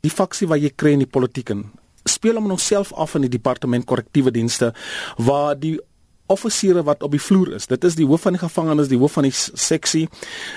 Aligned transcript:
die 0.00 0.10
faksie 0.10 0.48
wat 0.48 0.62
jy 0.62 0.72
kry 0.76 0.94
in 0.96 1.04
die 1.04 1.10
politiek 1.10 1.50
in 1.50 1.68
speel 2.08 2.38
hom 2.40 2.48
nog 2.48 2.60
self 2.60 2.92
af 2.92 3.14
in 3.14 3.26
die 3.26 3.32
departement 3.32 3.84
korrektiewe 3.84 4.32
dienste 4.32 4.72
waar 5.16 5.58
die 5.58 5.78
offisiere 6.30 6.82
wat 6.86 7.02
op 7.02 7.10
die 7.10 7.22
vloer 7.22 7.56
is. 7.58 7.66
Dit 7.66 7.84
is 7.84 7.96
die 7.98 8.06
hoof 8.06 8.22
van 8.28 8.36
die 8.36 8.42
gevangenes, 8.42 8.90
die 8.90 8.98
hoof 8.98 9.18
van 9.18 9.26
die 9.26 9.34
seksie. 9.34 10.06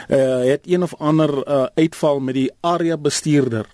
Uh 0.08 0.44
het 0.44 0.68
een 0.70 0.84
of 0.84 0.94
ander 1.00 1.32
uh, 1.48 1.66
uitval 1.76 2.20
met 2.20 2.38
die 2.38 2.52
area 2.62 2.98
bestuurder 2.98 3.66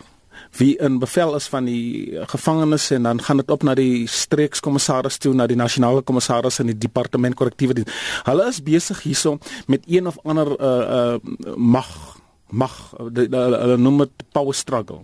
wie 0.58 0.78
in 0.79 1.00
bevel 1.00 1.36
is 1.36 1.47
van 1.52 1.66
die 1.68 2.16
gevangenes 2.32 2.90
en 2.96 3.04
dan 3.04 3.22
gaan 3.22 3.38
dit 3.38 3.52
op 3.52 3.64
na 3.64 3.76
die 3.76 4.08
streekskommissaris 4.08 5.18
toe 5.18 5.34
na 5.34 5.48
die 5.48 5.58
nasionale 5.60 6.02
kommissaris 6.02 6.60
in 6.64 6.72
die 6.72 6.78
departement 6.78 7.36
korrektiewe 7.36 7.74
diens. 7.74 7.92
Hulle 8.24 8.48
is 8.48 8.64
besig 8.64 9.04
hierso 9.04 9.38
met 9.68 9.84
een 9.88 10.08
of 10.08 10.18
ander 10.24 10.56
uh 10.56 10.80
uh 10.80 11.56
mag 11.56 11.92
mag 12.52 12.75
hulle 12.97 13.77
noem 13.77 14.05
dit 14.05 14.27
power 14.36 14.55
struggle. 14.57 15.04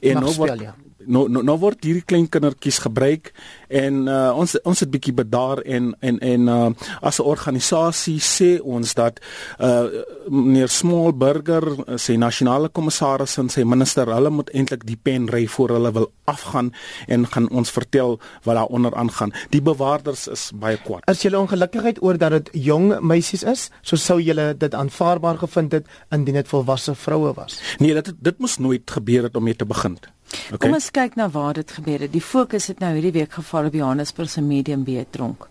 En 0.00 0.22
nou 0.22 0.34
word 0.36 0.60
ja 0.60 0.74
nou 1.06 1.28
nou 1.30 1.42
nou 1.46 1.56
word 1.62 1.84
hierdie 1.86 2.04
klein 2.06 2.26
kindertjies 2.30 2.80
gebruik 2.82 3.30
en 3.70 4.06
uh, 4.08 4.32
ons 4.34 4.56
ons 4.66 4.82
het 4.82 4.90
bietjie 4.90 5.14
bedaar 5.14 5.62
en 5.62 5.92
en 6.02 6.18
en 6.18 6.48
uh, 6.48 6.70
as 7.00 7.20
'n 7.20 7.28
organisasie 7.30 8.18
sê 8.18 8.58
ons 8.62 8.94
dat 8.94 9.20
uh, 9.60 9.86
meneer 10.28 10.68
Smallburger 10.68 11.64
sê 11.96 12.16
nasionale 12.18 12.68
kommissaris 12.68 13.38
en 13.38 13.48
sy 13.48 13.62
minister 13.62 14.06
hulle 14.06 14.30
moet 14.30 14.50
eintlik 14.50 14.84
die 14.84 14.96
pen 14.96 15.28
ry 15.28 15.46
voor 15.46 15.76
hulle 15.76 15.92
wil 15.92 16.10
afgaan 16.24 16.72
en 17.06 17.26
gaan 17.26 17.48
ons 17.50 17.70
vertel 17.70 18.18
wat 18.44 18.54
daar 18.54 18.66
onder 18.66 18.94
aangaan. 18.94 19.32
Die 19.50 19.62
bewaarders 19.62 20.26
is 20.28 20.50
baie 20.54 20.76
kwaad. 20.76 21.06
As 21.06 21.22
jy 21.22 21.32
ongelukkigheid 21.34 22.02
oor 22.02 22.18
dat 22.18 22.30
dit 22.30 22.50
jong 22.52 23.00
meisies 23.00 23.42
is, 23.42 23.70
so 23.82 23.96
sou 23.96 24.20
jy 24.20 24.34
dit 24.58 24.74
aanvaarbaar 24.74 25.38
gevind 25.38 25.72
het 25.72 25.86
indien 26.10 26.34
dit 26.34 26.48
volwasse 26.48 26.94
vroue 26.94 27.32
was. 27.34 27.60
Nee, 27.78 27.94
dit 27.94 28.12
dit 28.18 28.38
moes 28.38 28.58
nooit 28.58 28.90
gebeur 28.90 29.22
het 29.22 29.36
om 29.36 29.44
mee 29.44 29.56
te 29.56 29.64
begin. 29.64 29.98
Okay. 30.28 30.58
Kom 30.58 30.76
ons 30.76 30.90
kyk 30.90 31.16
na 31.16 31.28
waar 31.32 31.56
dit 31.58 31.70
gebeur 31.70 32.04
het. 32.04 32.12
Die 32.12 32.24
fokus 32.24 32.68
het 32.68 32.82
nou 32.84 32.92
hierdie 32.96 33.14
week 33.20 33.32
geval 33.32 33.70
op 33.70 33.76
Johannesburg 33.76 34.30
se 34.30 34.44
Medium 34.44 34.84
B 34.84 35.04
tronk. 35.10 35.48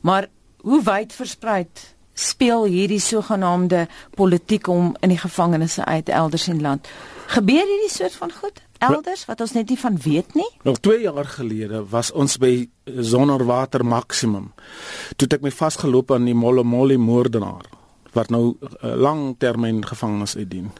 Maar 0.00 0.28
hoe 0.66 0.82
wyd 0.82 1.12
versprei 1.12 1.66
speel 2.14 2.64
hierdie 2.64 3.00
sogenaamde 3.00 3.86
politiek 4.14 4.66
om 4.68 4.94
in 5.00 5.14
die 5.14 5.20
gevangenes 5.20 5.78
uit 5.80 6.08
elders 6.08 6.48
in 6.48 6.60
land? 6.60 6.88
Gebeur 7.30 7.66
hierdie 7.66 7.92
soort 7.92 8.18
van 8.18 8.32
goed 8.32 8.62
elders 8.80 9.26
wat 9.28 9.40
ons 9.44 9.52
net 9.52 9.68
nie 9.68 9.78
van 9.78 9.98
weet 10.00 10.34
nie? 10.34 10.48
Nog 10.64 10.80
2 10.80 11.02
jaar 11.04 11.28
gelede 11.28 11.84
was 11.88 12.12
ons 12.12 12.38
by 12.40 12.68
Sonnerwater 12.84 13.84
Maximum. 13.84 14.52
Toe 15.16 15.28
het 15.28 15.36
ek 15.38 15.44
my 15.44 15.52
vasgeloop 15.52 16.10
aan 16.16 16.24
die 16.24 16.34
Molomoli 16.34 16.96
moordenaar 16.96 17.68
wat 18.12 18.30
nou 18.30 18.56
uh, 18.60 18.94
lang 18.94 19.34
termyn 19.38 19.82
gevangenes 19.86 20.36
uitdien. 20.36 20.70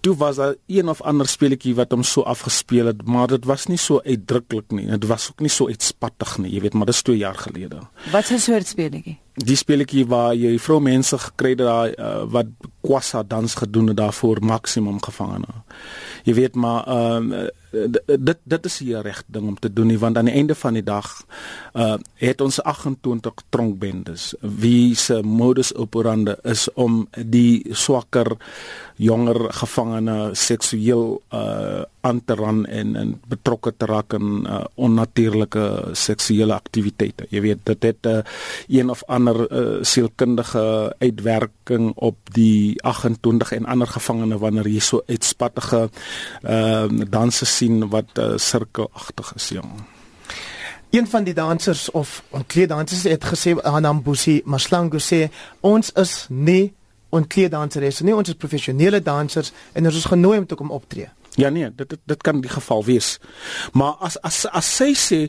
Toe 0.00 0.16
was 0.16 0.36
daar 0.36 0.54
een 0.66 0.88
of 0.88 1.02
ander 1.02 1.28
speletjie 1.28 1.74
wat 1.74 1.92
hom 1.92 2.02
so 2.02 2.22
afgespeel 2.22 2.86
het, 2.86 3.04
maar 3.06 3.26
dit 3.26 3.44
was 3.44 3.66
nie 3.66 3.78
so 3.78 4.00
uitdruklik 4.04 4.70
nie. 4.70 4.86
Dit 4.86 5.06
was 5.10 5.30
ook 5.30 5.40
nie 5.40 5.52
so 5.52 5.68
uitspattig 5.68 6.38
nie, 6.38 6.52
jy 6.54 6.60
weet, 6.60 6.74
maar 6.74 6.90
dis 6.90 7.02
2 7.02 7.16
jaar 7.16 7.38
gelede. 7.38 7.82
Wat 8.12 8.30
'n 8.30 8.38
soort 8.38 8.66
speletjie? 8.66 9.18
Die 9.34 9.56
speletjie 9.56 10.04
waar 10.06 10.34
jy 10.36 10.58
vrou 10.60 10.80
mense 10.84 11.16
gekry 11.18 11.54
het 11.54 11.62
daai 11.64 11.94
uh, 11.96 12.24
wat 12.28 12.50
kwassa 12.84 13.22
dans 13.24 13.54
gedoen 13.54 13.88
het 13.92 13.96
daarvoor 13.96 14.42
maksimum 14.44 14.98
gevangene. 15.02 15.62
Jy 16.28 16.34
weet 16.34 16.54
maar 16.54 16.84
uh, 16.88 17.48
dit 17.72 18.38
dit 18.44 18.66
is 18.68 18.78
hier 18.78 19.00
reg 19.02 19.22
ding 19.26 19.46
om 19.48 19.56
te 19.58 19.72
doen 19.72 19.88
nie 19.88 19.98
want 19.98 20.18
aan 20.18 20.28
die 20.28 20.34
einde 20.36 20.54
van 20.54 20.76
die 20.76 20.84
dag 20.84 21.08
uh 21.72 21.96
het 22.22 22.40
ons 22.40 22.60
28 22.62 23.32
tronkbendes 23.48 24.34
wie 24.40 24.94
se 24.94 25.22
modus 25.22 25.72
operandi 25.74 26.34
is 26.44 26.68
om 26.74 27.06
die 27.16 27.64
swakker 27.72 28.36
jonger 28.96 29.48
gevangene 29.62 30.18
seksueel 30.32 31.22
uh 31.32 31.82
aan 32.02 32.20
te 32.24 32.34
ran 32.34 32.64
en 32.66 32.96
en 32.96 33.14
betrokke 33.30 33.72
te 33.76 33.86
raak 33.86 34.12
in 34.18 34.44
uh, 34.46 34.64
onnatuurlike 34.74 35.94
seksuele 35.98 36.54
aktiwiteite. 36.54 37.28
Jy 37.30 37.40
weet 37.40 37.62
dit 37.70 37.88
het 37.88 38.10
uh, 38.10 38.18
een 38.68 38.90
of 38.90 39.04
ander 39.06 39.40
uh, 39.46 39.78
sielkundige 39.86 40.64
uitwerking 40.98 41.92
op 41.94 42.34
die 42.34 42.82
28 42.82 43.52
en 43.58 43.70
ander 43.70 43.88
gevangene 43.88 44.38
wanneer 44.38 44.68
jy 44.68 44.82
so 44.82 45.02
uitspattige 45.06 45.88
ehm 46.42 47.00
uh, 47.02 47.10
danse 47.12 47.46
sien 47.46 47.88
wat 47.92 48.18
uh, 48.18 48.34
sirkelagtig 48.36 49.34
is, 49.36 49.48
jong. 49.48 49.72
Een 50.92 51.06
van 51.08 51.24
die 51.24 51.34
dansers 51.34 51.90
of 51.90 52.22
ontkleeddansers 52.30 53.02
het 53.02 53.24
gesê 53.24 53.54
Anambusi 53.62 54.42
Maslangu 54.44 54.98
sê 55.00 55.28
ons 55.60 55.92
is 55.96 56.26
nie 56.28 56.72
ontkleeddansers 57.08 58.00
nie, 58.00 58.14
ons 58.16 58.28
is 58.28 58.36
professionele 58.36 59.00
dansers 59.02 59.52
en 59.72 59.88
ons 59.88 59.96
is 59.96 60.08
genooi 60.08 60.38
om 60.38 60.46
te 60.46 60.58
kom 60.58 60.70
optree. 60.70 61.08
Ja 61.34 61.48
nee, 61.48 61.74
dit 61.74 61.88
dit, 61.88 61.98
dit 62.04 62.22
kan 62.22 62.40
die 62.40 62.50
geval 62.50 62.84
wees. 62.84 63.18
Maar 63.72 63.92
as 64.04 64.20
as 64.20 64.44
as 64.46 64.68
sy 64.76 64.92
sê 64.94 65.20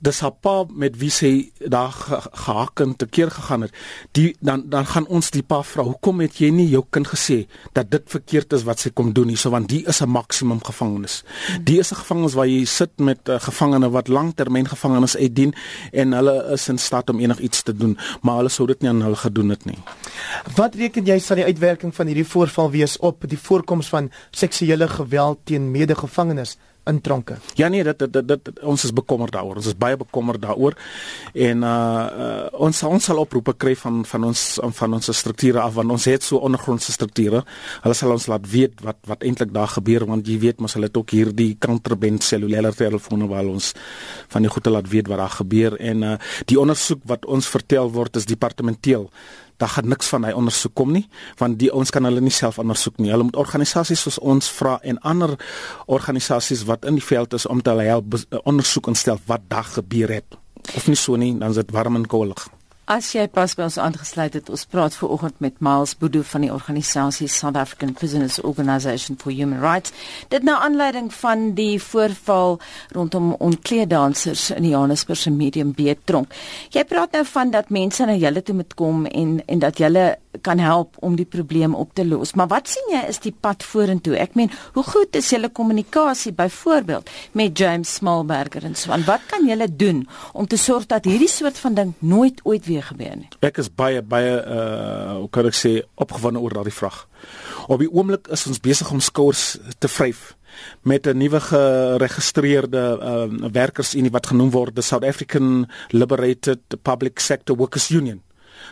dis 0.00 0.20
haar 0.24 0.32
pa 0.32 0.64
met 0.68 0.96
wie 1.00 1.10
sy 1.12 1.30
daar 1.72 1.92
gehak 1.92 2.80
en 2.80 2.96
te 2.96 3.06
keer 3.06 3.30
gegaan 3.30 3.66
het. 3.66 3.74
Die 4.16 4.36
dan 4.40 4.64
dan 4.72 4.86
gaan 4.86 5.06
ons 5.06 5.30
die 5.30 5.42
pa 5.42 5.62
vra, 5.62 5.82
"Hoekom 5.82 6.20
het 6.20 6.38
jy 6.38 6.50
nie 6.50 6.68
jou 6.68 6.84
kind 6.90 7.08
gesê 7.08 7.46
dat 7.72 7.90
dit 7.90 8.02
verkeerd 8.06 8.52
is 8.52 8.62
wat 8.62 8.80
sy 8.80 8.90
kom 8.90 9.12
doen 9.12 9.28
hierso 9.28 9.50
want 9.50 9.68
die 9.68 9.84
is 9.86 10.00
'n 10.00 10.08
maksimum 10.08 10.64
gevangenis. 10.64 11.24
Die 11.62 11.78
is 11.78 11.92
'n 11.92 11.96
gevangenis 11.96 12.34
waar 12.34 12.46
jy 12.46 12.64
sit 12.64 12.90
met 12.98 13.28
uh, 13.28 13.40
gevangene 13.40 13.90
wat 13.90 14.08
langtermyn 14.08 14.68
gevangenes 14.68 15.16
uitdien 15.16 15.54
en 15.92 16.12
hulle 16.12 16.44
is 16.52 16.68
in 16.68 16.78
staat 16.78 17.10
om 17.10 17.20
enigiets 17.20 17.62
te 17.62 17.76
doen, 17.76 17.98
maar 18.22 18.36
hulle 18.36 18.48
sou 18.48 18.66
dit 18.66 18.80
nie 18.80 18.90
aan 18.90 19.02
hulle 19.02 19.16
gedoen 19.16 19.48
het 19.48 19.64
nie." 19.64 19.78
Wat 20.56 20.74
reken 20.74 21.04
jy 21.04 21.18
sal 21.18 21.36
die 21.36 21.44
uitwerking 21.44 21.94
van 21.94 22.06
hierdie 22.06 22.26
voorval 22.26 22.70
wees 22.70 22.98
op 22.98 23.28
die 23.28 23.38
voorkoms 23.38 23.88
van 23.88 24.10
seksuele 24.30 24.88
geweld 24.88 25.38
teen 25.44 25.70
medegevangenes? 25.70 26.56
In 26.90 27.00
tronke. 27.00 27.38
Ja 27.58 27.68
nee, 27.72 27.84
dit 27.86 27.98
dit, 27.98 28.12
dit 28.12 28.44
dit 28.44 28.60
ons 28.66 28.84
is 28.84 28.92
bekommerd 28.94 29.34
daaroor. 29.36 29.60
Ons 29.62 29.70
is 29.70 29.78
baie 29.78 29.96
bekommerd 30.00 30.42
daaroor. 30.42 30.76
En 31.32 31.64
uh, 31.64 31.70
uh 31.70 32.60
ons 32.66 32.82
ons 32.88 33.04
sal 33.10 33.20
oproepe 33.22 33.54
kry 33.56 33.74
van 33.78 34.02
van 34.04 34.26
ons 34.30 34.44
van 34.80 34.98
ons 34.98 35.10
strukture 35.16 35.60
af 35.62 35.74
want 35.78 35.94
ons 35.96 36.06
het 36.10 36.26
so 36.26 36.42
ondergrondse 36.46 36.92
strukture. 36.92 37.44
Hulle 37.84 37.96
sal 37.96 38.14
ons 38.16 38.28
laat 38.30 38.46
weet 38.50 38.82
wat 38.86 39.00
wat 39.08 39.24
eintlik 39.26 39.54
daar 39.54 39.70
gebeur 39.76 40.06
want 40.10 40.28
jy 40.28 40.38
weet 40.42 40.60
mos 40.60 40.76
hulle 40.76 40.90
het 40.90 40.98
ook 41.00 41.14
hierdie 41.16 41.54
counterband 41.58 42.26
cellulaire 42.26 42.72
telefone 42.76 43.28
waar 43.30 43.48
ons 43.48 43.72
van 44.28 44.46
die 44.46 44.52
goede 44.52 44.74
laat 44.74 44.88
weet 44.90 45.08
wat 45.08 45.22
daar 45.24 45.38
gebeur 45.40 45.78
en 45.80 46.02
uh 46.02 46.16
die 46.50 46.58
ondersoek 46.60 47.02
wat 47.10 47.26
ons 47.26 47.48
vertel 47.48 47.90
word 47.92 48.16
is 48.20 48.28
departementeel 48.28 49.08
daar 49.60 49.74
gaan 49.76 49.88
niks 49.88 50.08
van 50.12 50.24
hy 50.24 50.32
ondersoek 50.36 50.74
kom 50.74 50.92
nie 50.96 51.06
want 51.40 51.58
die 51.60 51.70
ons 51.72 51.92
kan 51.94 52.04
hulle 52.08 52.22
nie 52.24 52.34
self 52.34 52.58
ondersoek 52.58 52.98
nie. 52.98 53.10
Hulle 53.12 53.26
moet 53.28 53.38
organisasies 53.40 54.04
soos 54.06 54.18
ons 54.18 54.50
vra 54.58 54.78
en 54.82 55.00
ander 55.06 55.36
organisasies 55.86 56.64
wat 56.68 56.86
in 56.88 57.00
die 57.00 57.04
veld 57.04 57.36
is 57.36 57.46
om 57.46 57.62
te 57.62 57.76
help 57.80 58.16
ondersoek 58.44 58.90
instel 58.92 59.20
wat 59.26 59.48
daar 59.48 59.68
gebeur 59.76 60.12
het. 60.20 60.38
Of 60.76 60.88
nie 60.88 60.96
so 60.96 61.16
nie, 61.16 61.32
dan 61.38 61.50
is 61.50 61.60
dit 61.60 61.70
warm 61.74 61.96
en 61.96 62.06
koelig. 62.06 62.48
As 62.90 63.12
jy 63.14 63.28
pas 63.30 63.52
by 63.54 63.68
ons 63.68 63.76
aangesluit 63.78 64.34
het, 64.34 64.48
ons 64.50 64.64
praat 64.66 64.96
ver 64.98 65.12
oggend 65.14 65.36
met 65.44 65.60
Miles 65.62 65.92
Boodoo 65.94 66.26
van 66.26 66.42
die 66.42 66.50
organisasie 66.50 67.28
South 67.30 67.54
African 67.54 67.92
Prisoners 67.94 68.40
Organisation 68.42 69.14
for 69.20 69.30
Human 69.30 69.60
Rights. 69.62 69.92
Dit 70.32 70.42
nou 70.42 70.56
aanleiding 70.58 71.12
van 71.14 71.52
die 71.54 71.76
voorval 71.78 72.58
rondom 72.96 73.36
onkleeddansers 73.38 74.48
in 74.56 74.66
die 74.66 74.72
Johannesburg 74.72 75.20
se 75.22 75.30
Medium 75.30 75.70
B 75.78 75.94
tronk. 76.02 76.34
Jy 76.74 76.82
praat 76.90 77.14
nou 77.14 77.22
van 77.30 77.54
dat 77.54 77.70
mense 77.70 78.10
na 78.10 78.18
julle 78.18 78.42
toe 78.42 78.58
moet 78.58 78.74
kom 78.74 79.06
en 79.06 79.38
en 79.46 79.62
dat 79.62 79.78
julle 79.78 80.08
kan 80.40 80.58
help 80.58 80.96
om 80.98 81.16
die 81.18 81.26
probleem 81.26 81.74
op 81.74 81.94
te 81.94 82.06
los. 82.06 82.32
Maar 82.38 82.46
wat 82.50 82.68
sien 82.70 82.92
jy 82.94 83.02
is 83.10 83.18
die 83.22 83.34
pad 83.34 83.64
vorentoe? 83.66 84.14
Ek 84.20 84.36
meen, 84.38 84.50
hoe 84.76 84.84
goed 84.86 85.16
is 85.18 85.30
julle 85.32 85.50
kommunikasie 85.50 86.32
byvoorbeeld 86.36 87.10
met 87.32 87.58
James 87.58 87.94
Smallberger 87.94 88.64
en 88.64 88.74
so 88.78 88.94
aan? 88.94 89.04
Wat 89.08 89.26
kan 89.30 89.46
julle 89.46 89.66
doen 89.68 90.06
om 90.32 90.46
te 90.46 90.58
sorg 90.60 90.86
dat 90.86 91.04
hierdie 91.04 91.30
soort 91.30 91.58
van 91.58 91.74
ding 91.74 91.94
nooit 91.98 92.40
ooit 92.44 92.66
weer 92.66 92.86
gebeur 92.92 93.16
nie? 93.16 93.28
Ek 93.46 93.58
is 93.62 93.70
baie 93.74 94.02
baie 94.02 94.38
uh 94.40 95.18
hoe 95.20 95.28
kan 95.34 95.46
ek 95.50 95.56
sê 95.56 95.80
opgewonde 96.00 96.40
oor 96.40 96.54
daardie 96.54 96.74
vraag. 96.74 97.02
Op 97.68 97.82
die 97.82 97.90
oomblik 97.90 98.30
is 98.32 98.46
ons 98.46 98.62
besig 98.62 98.90
om 98.90 99.02
skouers 99.02 99.58
te 99.78 99.88
vryf 99.88 100.34
met 100.82 101.06
'n 101.06 101.16
nuwe 101.16 101.40
geregistreerde 101.40 102.98
uh 103.02 103.50
werkersunie 103.52 104.10
wat 104.10 104.26
genoem 104.26 104.50
word 104.50 104.74
the 104.74 104.82
South 104.82 105.04
African 105.04 105.66
Liberated 105.90 106.60
Public 106.82 107.18
Sector 107.18 107.56
Workers 107.56 107.90
Union 107.90 108.22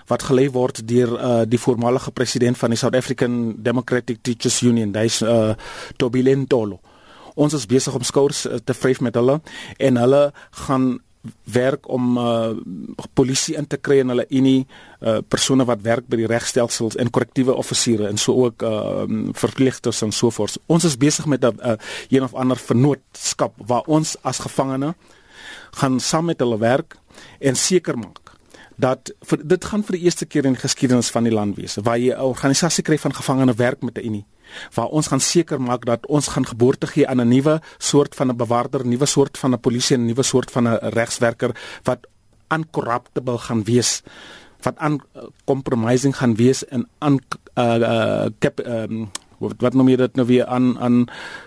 wat 0.06 0.22
gelei 0.22 0.48
word 0.50 0.88
deur 0.88 1.14
uh, 1.16 1.42
die 1.46 1.58
voormalige 1.58 2.10
president 2.10 2.58
van 2.58 2.70
die 2.70 2.78
South 2.78 2.96
African 2.96 3.56
Democratic 3.62 4.22
Teachers 4.22 4.62
Union, 4.62 4.94
hy's 4.94 5.22
uh, 5.22 5.54
Tobilen 5.96 6.46
Tolo. 6.46 6.80
Ons 7.34 7.54
is 7.54 7.66
besig 7.66 7.94
om 7.94 8.02
skouers 8.02 8.46
uh, 8.46 8.58
te 8.64 8.74
vryf 8.74 9.00
met 9.00 9.14
hulle 9.14 9.40
en 9.78 9.96
hulle 9.96 10.32
gaan 10.66 10.98
werk 11.44 11.88
om 11.88 12.18
uh, 12.18 12.50
polisie 13.12 13.56
in 13.58 13.66
te 13.66 13.78
kry 13.80 14.00
en 14.02 14.12
hulle 14.12 14.26
unie 14.30 14.60
uh, 14.64 15.18
persone 15.28 15.66
wat 15.68 15.82
werk 15.86 16.06
by 16.10 16.20
die 16.20 16.28
regstelsels 16.30 16.96
en 17.00 17.10
korrektiewe 17.14 17.56
offisiere 17.58 18.08
en 18.08 18.20
so 18.20 18.36
ook 18.46 18.62
uh, 18.66 19.04
verpleegsters 19.38 20.02
en 20.06 20.14
so 20.14 20.30
voort. 20.34 20.58
Ons 20.66 20.86
is 20.88 20.98
besig 20.98 21.26
met 21.26 21.44
'n 21.44 21.58
uh, 21.64 21.76
een 22.08 22.22
of 22.22 22.34
ander 22.34 22.56
vennootskap 22.56 23.54
waar 23.66 23.82
ons 23.86 24.16
as 24.22 24.38
gevangene 24.38 24.94
gaan 25.80 26.00
saam 26.00 26.24
met 26.24 26.38
hulle 26.38 26.58
werk 26.58 26.96
en 27.40 27.56
seker 27.56 27.98
maak 27.98 28.27
dat 28.78 29.10
vir, 29.26 29.40
dit 29.42 29.64
gaan 29.64 29.82
vir 29.82 29.98
die 29.98 30.04
eerste 30.06 30.26
keer 30.26 30.46
in 30.46 30.54
die 30.54 30.62
geskiedenis 30.62 31.10
van 31.10 31.26
die 31.26 31.34
land 31.34 31.56
wees 31.58 31.76
waar 31.82 31.98
jy 31.98 32.14
'n 32.14 32.30
organisasie 32.32 32.84
kry 32.86 32.98
van 32.98 33.14
gevangene 33.14 33.54
werk 33.54 33.82
met 33.82 33.98
'n 33.98 34.06
unie 34.06 34.26
waar 34.74 34.86
ons 34.86 35.06
gaan 35.06 35.20
seker 35.20 35.60
maak 35.60 35.84
dat 35.84 36.06
ons 36.06 36.28
gaan 36.28 36.46
geboorte 36.46 36.86
gee 36.86 37.06
aan 37.06 37.20
'n 37.20 37.28
nuwe 37.28 37.60
soort 37.78 38.14
van 38.14 38.30
'n 38.30 38.36
bewaarder, 38.36 38.86
nuwe 38.86 39.06
soort 39.06 39.38
van 39.38 39.52
'n 39.52 39.60
polisie 39.60 39.96
en 39.96 40.02
'n 40.02 40.06
nuwe 40.06 40.22
soort 40.22 40.50
van 40.50 40.68
'n 40.68 40.78
regswerker 40.94 41.56
wat 41.82 42.06
uncorruptible 42.48 43.38
gaan 43.38 43.64
wees 43.64 44.02
wat 44.62 44.78
aan 44.78 44.98
compromising 45.44 46.16
gaan 46.16 46.34
wees 46.34 46.64
en 46.66 46.88
aan 46.98 47.18
uh, 47.54 47.78
uh 47.78 48.26
cap, 48.38 48.58
um, 48.66 49.10
wat 49.38 49.60
wat 49.62 49.74
noem 49.74 49.88
jy 49.88 49.96
dit 49.96 50.16
nou 50.16 50.26
weer 50.26 50.46
aan 50.46 50.78
aan 50.78 51.04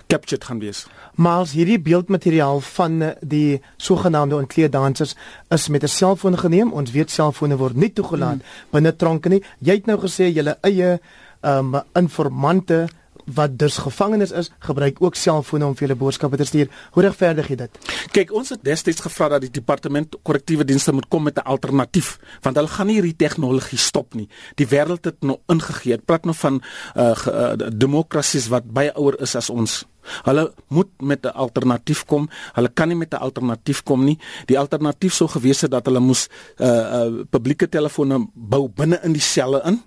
captured 0.07 0.43
gaan 0.43 0.59
wees. 0.59 0.85
Maar 1.15 1.45
as 1.45 1.55
hierdie 1.57 1.79
beeldmateriaal 1.79 2.61
van 2.61 3.03
die 3.21 3.61
sogenaamde 3.77 4.35
ontkleeddansers 4.35 5.15
is 5.49 5.67
met 5.67 5.83
'n 5.83 5.87
selfoon 5.87 6.37
geneem, 6.37 6.73
ons 6.73 6.91
weet 6.91 7.11
selfone 7.11 7.57
word 7.57 7.75
nie 7.75 7.93
toegelaat 7.93 8.39
hmm. 8.41 8.71
binne 8.71 8.95
tronke 8.95 9.29
nie. 9.29 9.43
Jy 9.59 9.73
het 9.73 9.85
nou 9.85 9.99
gesê 9.99 10.31
julle 10.33 10.57
eie 10.61 10.99
um 11.41 11.75
informante 11.93 12.87
wat 13.25 13.57
dus 13.59 13.77
gevangenes 13.77 14.31
is, 14.31 14.51
gebruik 14.59 15.01
ook 15.01 15.15
selfone 15.15 15.65
om 15.65 15.75
vir 15.75 15.87
hulle 15.87 15.99
boodskappe 15.99 16.37
te 16.37 16.45
stuur. 16.45 16.71
Hoe 16.91 17.03
regverdig 17.03 17.51
jy 17.51 17.55
dit? 17.55 17.79
Kyk, 18.11 18.33
ons 18.33 18.49
het 18.49 18.63
destyds 18.63 19.01
gevra 19.01 19.29
dat 19.35 19.45
die 19.45 19.51
departement 19.51 20.15
korrektiewe 20.23 20.65
dienste 20.67 20.93
moet 20.93 21.07
kom 21.07 21.23
met 21.23 21.37
'n 21.37 21.45
alternatief, 21.45 22.19
want 22.41 22.55
hulle 22.55 22.67
gaan 22.67 22.87
nie 22.87 22.95
hierdie 22.99 23.15
tegnologie 23.15 23.77
stop 23.77 24.13
nie. 24.13 24.27
Die 24.55 24.67
wêreld 24.67 25.05
het 25.05 25.21
nou 25.21 25.39
ingegee. 25.47 25.93
Ek 25.93 26.05
praat 26.05 26.25
nou 26.25 26.35
van 26.35 26.61
uh, 26.95 27.15
uh 27.27 27.69
demokrasies 27.71 28.47
wat 28.47 28.63
baie 28.65 28.93
ouer 28.95 29.21
is 29.21 29.35
as 29.35 29.49
ons. 29.49 29.85
Hulle 30.25 30.53
moet 30.67 30.89
met 31.01 31.25
'n 31.25 31.33
alternatief 31.33 32.05
kom. 32.05 32.29
Hulle 32.53 32.69
kan 32.69 32.87
nie 32.87 32.97
met 32.97 33.13
'n 33.13 33.21
alternatief 33.21 33.83
kom 33.83 34.03
nie. 34.03 34.19
Die 34.45 34.59
alternatief 34.59 35.13
sou 35.13 35.29
gewees 35.29 35.61
het 35.61 35.71
dat 35.71 35.85
hulle 35.85 35.99
moes 35.99 36.27
uh 36.57 36.67
uh 36.67 37.23
publieke 37.29 37.69
telefone 37.69 38.27
bou 38.33 38.69
binne 38.69 38.99
in 39.03 39.13
die 39.13 39.21
selle 39.21 39.61
in 39.65 39.81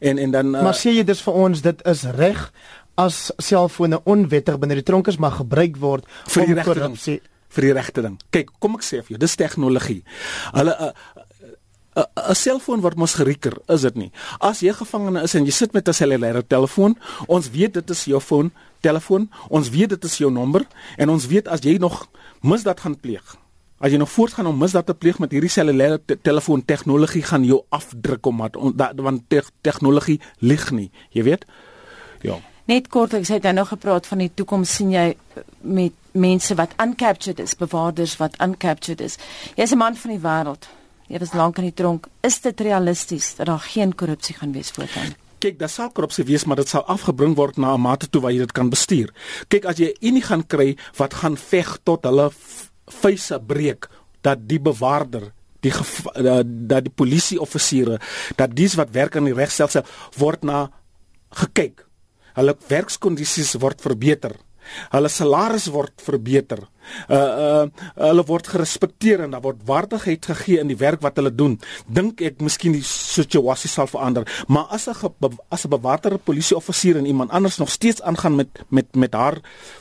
En 0.00 0.18
en 0.18 0.30
dan 0.30 0.54
uh, 0.54 0.62
Maar 0.62 0.78
sê 0.78 0.94
jy 0.96 1.04
dis 1.04 1.22
vir 1.22 1.34
ons 1.34 1.62
dit 1.62 1.82
is 1.86 2.04
reg 2.18 2.52
as 2.98 3.30
selfone 3.38 4.00
onwettig 4.04 4.58
binne 4.58 4.74
die 4.74 4.86
tronk 4.86 5.08
is 5.08 5.18
mag 5.22 5.38
gebruik 5.38 5.76
word 5.78 6.06
vir 6.26 6.46
die 6.46 6.62
korrupsie 6.62 7.20
vir 7.48 7.68
die 7.68 7.72
regte 7.76 8.04
ding. 8.04 8.18
Kyk, 8.34 8.50
kom 8.60 8.76
ek 8.76 8.84
sê 8.84 9.00
vir 9.00 9.14
jou, 9.14 9.20
dis 9.22 9.36
tegnologie. 9.40 10.02
Hulle 10.52 10.74
'n 10.74 10.92
uh, 10.92 11.26
'n 11.98 12.34
selfoon 12.34 12.80
word 12.80 12.96
mos 12.96 13.14
gerieker, 13.18 13.56
is 13.68 13.82
dit 13.82 13.96
nie? 13.96 14.10
As 14.40 14.60
jy 14.60 14.72
gevangene 14.72 15.22
is 15.22 15.34
en 15.34 15.44
jy 15.44 15.50
sit 15.50 15.72
met 15.72 15.88
'n 15.88 15.92
cellulaire 15.92 16.46
telefoon, 16.46 16.96
ons 17.26 17.50
weet 17.50 17.74
dit 17.74 17.90
is 17.90 18.04
jou 18.04 18.20
foon, 18.20 18.52
telefoon, 18.80 19.30
ons 19.48 19.70
weet 19.70 19.88
dit 19.88 20.04
is 20.04 20.18
jou 20.18 20.30
nommer 20.30 20.66
en 20.96 21.08
ons 21.08 21.26
weet 21.26 21.48
as 21.48 21.60
jy 21.60 21.78
nog 21.78 22.08
misdaad 22.42 22.80
gaan 22.80 23.00
pleeg, 23.00 23.36
As 23.78 23.92
jy 23.94 23.98
nog 23.98 24.10
voortgaan 24.10 24.46
om 24.46 24.58
misdaad 24.58 24.86
te 24.86 24.94
pleeg 24.94 25.20
met 25.22 25.30
hierdie 25.30 25.50
cellulêre 25.50 26.00
te 26.04 26.16
telefoon 26.18 26.64
tegnologie 26.64 27.22
gaan 27.22 27.44
jou 27.46 27.60
afdruk 27.70 28.26
om 28.26 28.40
wat 28.42 28.56
want 28.96 29.22
te 29.28 29.42
tegnologie 29.62 30.18
lieg 30.38 30.70
nie, 30.70 30.90
jy 31.14 31.22
weet? 31.22 31.44
Ja. 32.26 32.40
Net 32.66 32.88
kort, 32.92 33.14
ek 33.14 33.28
het 33.30 33.46
nou 33.54 33.66
gepraat 33.66 34.06
van 34.06 34.18
die 34.18 34.32
toekoms 34.34 34.74
sien 34.80 34.90
jy 34.92 35.14
met 35.62 35.94
mense 36.12 36.56
wat 36.58 36.74
uncaptured 36.82 37.38
is, 37.40 37.54
bewaarders 37.56 38.16
wat 38.18 38.34
uncaptured 38.42 39.00
is. 39.00 39.16
Jy's 39.54 39.72
'n 39.72 39.78
man 39.78 39.96
van 39.96 40.10
die 40.10 40.20
wêreld. 40.20 40.68
Jy 41.06 41.18
was 41.18 41.32
lank 41.32 41.58
in 41.58 41.64
die 41.64 41.74
tronk. 41.74 42.08
Is 42.20 42.40
dit 42.40 42.60
realisties 42.60 43.34
dat 43.36 43.46
daar 43.46 43.60
geen 43.60 43.94
korrupsie 43.94 44.34
gaan 44.34 44.52
wees 44.52 44.70
voortaan? 44.70 45.14
Kyk, 45.38 45.58
daar 45.58 45.68
sal 45.68 45.90
korrupsie 45.90 46.24
wees, 46.24 46.44
maar 46.44 46.56
dit 46.56 46.68
sal 46.68 46.84
afgebring 46.84 47.36
word 47.36 47.56
na 47.56 47.74
'n 47.74 47.80
mate 47.80 48.10
toe 48.10 48.20
waar 48.20 48.32
jy 48.32 48.38
dit 48.38 48.52
kan 48.52 48.68
bestuur. 48.68 49.14
Kyk, 49.48 49.64
as 49.64 49.76
jy 49.76 49.96
unie 50.00 50.22
gaan 50.22 50.46
kry 50.46 50.76
wat 50.96 51.14
gaan 51.14 51.36
veg 51.36 51.78
tot 51.82 52.04
hulle 52.04 52.30
vuise 53.02 53.38
breek 53.46 53.88
dat 54.26 54.46
die 54.48 54.60
bewaarder 54.60 55.32
die 55.64 55.72
dat, 55.72 56.46
dat 56.70 56.86
die 56.86 56.94
polisieoffisiere 56.94 57.98
dat 58.38 58.54
dies 58.54 58.76
wat 58.78 58.92
werk 58.94 59.16
aan 59.16 59.26
die 59.26 59.36
regstelsel 59.36 59.86
word 60.18 60.44
na 60.46 60.68
gekyk. 61.42 61.84
Hulle 62.38 62.54
werkskondisies 62.68 63.56
word 63.58 63.82
verbeter. 63.82 64.36
Hulle 64.92 65.10
salarisse 65.10 65.72
word 65.74 66.04
verbeter 66.04 66.62
uh 67.08 67.16
uh 67.16 67.66
hulle 67.94 68.24
word 68.24 68.46
gerespekteer 68.46 69.20
en 69.20 69.30
daar 69.30 69.44
word 69.44 69.62
waardigheid 69.64 70.26
gegee 70.26 70.58
in 70.60 70.68
die 70.68 70.76
werk 70.76 71.00
wat 71.00 71.16
hulle 71.16 71.34
doen. 71.34 71.58
Dink 71.86 72.20
ek 72.20 72.40
miskien 72.40 72.72
die 72.72 72.84
situasie 72.84 73.70
sal 73.70 73.86
verander, 73.86 74.24
maar 74.48 74.66
as 74.70 74.88
'n 74.88 74.96
as 75.48 75.64
'n 75.64 75.68
bewaarde 75.68 76.18
polisieoffisier 76.18 76.96
en 76.96 77.06
iemand 77.06 77.30
anders 77.30 77.58
nog 77.58 77.70
steeds 77.70 78.02
aangaan 78.02 78.36
met 78.36 78.48
met 78.68 78.94
met 78.94 79.12
haar 79.12 79.38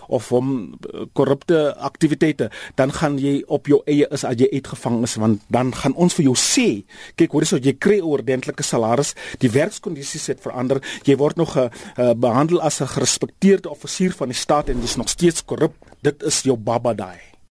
of 0.07 0.29
hom 0.29 0.77
uh, 0.93 1.05
korrupte 1.13 1.75
aktiwiteite, 1.75 2.51
dan 2.75 2.91
gaan 2.91 3.17
jy 3.19 3.43
op 3.47 3.67
jou 3.67 3.81
eie 3.85 4.07
is 4.11 4.23
as 4.23 4.35
jy 4.39 4.47
uitgevang 4.51 5.03
is 5.03 5.15
want 5.15 5.41
dan 5.47 5.73
gaan 5.75 5.93
ons 5.93 6.13
vir 6.13 6.23
jou 6.23 6.35
sê, 6.35 6.83
kyk 7.15 7.31
hoor 7.31 7.41
hierso 7.41 7.57
jy 7.57 7.73
kry 7.73 7.97
'n 7.99 8.03
ordentlike 8.03 8.63
salaris, 8.63 9.13
die 9.39 9.49
werkskondisies 9.49 10.27
het 10.27 10.41
verander, 10.41 10.81
jy 11.03 11.15
word 11.17 11.35
nog 11.35 11.53
ge, 11.53 11.69
uh, 11.97 12.13
behandel 12.13 12.61
as 12.61 12.81
'n 12.81 12.87
gerespekteerde 12.87 13.69
offisier 13.69 14.11
van 14.11 14.27
die 14.27 14.37
staat 14.37 14.69
en 14.69 14.81
jy's 14.81 14.95
nog 14.95 15.09
steeds 15.09 15.45
korrup. 15.45 15.73
Dit 16.01 16.23
is 16.23 16.41
jou 16.41 16.57
baba 16.57 16.93
die. 16.97 17.36